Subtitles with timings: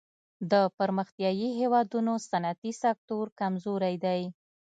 [0.51, 4.21] د پرمختیايي هېوادونو صنعتي سکتور کمزوری دی.